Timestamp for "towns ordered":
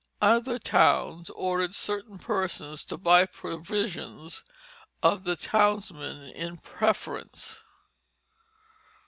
0.57-1.75